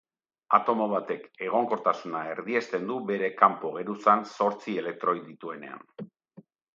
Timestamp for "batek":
0.91-1.25